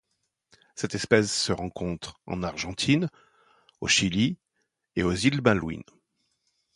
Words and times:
Cette 0.73 0.95
espèce 0.95 1.31
se 1.31 1.51
rencontre 1.51 2.19
en 2.25 2.41
Argentine, 2.41 3.07
au 3.81 3.87
Chili 3.87 4.39
et 4.95 5.03
aux 5.03 5.13
îles 5.13 5.43
Malouines. 5.43 5.83